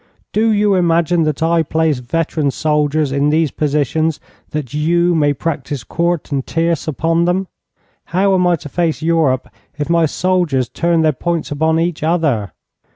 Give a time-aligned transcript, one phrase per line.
[0.33, 5.83] 'Do you imagine that I place veteran soldiers in these positions that you may practise
[5.83, 7.47] quarte and tierce upon them?
[8.05, 12.51] How am I to face Europe if my soldiers turn their points upon each other?